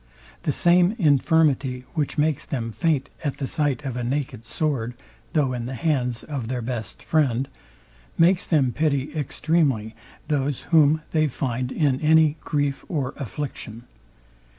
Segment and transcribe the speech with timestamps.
[0.41, 4.95] The same infirmity, which makes them faint at the sight of a naked sword,
[5.33, 7.47] though in the hands of their best friend,
[8.17, 9.93] makes them pity extremely
[10.27, 13.83] those, whom they find in any grief or affliction.